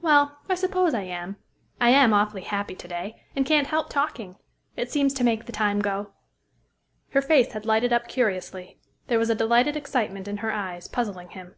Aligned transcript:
Well, 0.00 0.38
I 0.48 0.54
suppose 0.54 0.94
I 0.94 1.02
am. 1.02 1.34
I 1.80 1.88
am 1.90 2.12
awfully 2.14 2.42
happy 2.42 2.76
to 2.76 2.86
day, 2.86 3.24
and 3.34 3.44
can't 3.44 3.66
help 3.66 3.88
talking. 3.90 4.36
It 4.76 4.88
seems 4.92 5.12
to 5.14 5.24
make 5.24 5.46
the 5.46 5.50
time 5.50 5.80
go." 5.80 6.12
Her 7.10 7.20
face 7.20 7.50
had 7.54 7.66
lighted 7.66 7.92
up 7.92 8.06
curiously. 8.06 8.78
There 9.08 9.18
was 9.18 9.30
a 9.30 9.34
delighted 9.34 9.76
excitement 9.76 10.28
in 10.28 10.36
her 10.36 10.52
eyes, 10.52 10.86
puzzling 10.86 11.30
him. 11.30 11.56